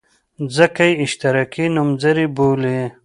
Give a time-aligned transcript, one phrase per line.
[0.55, 2.79] ځکه یې اشتراکي نومځري بولي.